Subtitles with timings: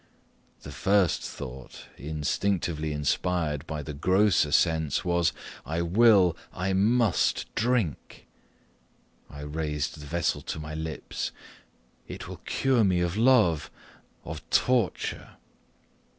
[0.63, 5.31] The first thought, instinctively inspired by the grosser sense, was,
[5.63, 8.25] I will I must drink.
[9.29, 11.31] I raised the vessel to my lips.
[12.07, 13.69] "It will cure me of love
[14.25, 15.35] of torture!"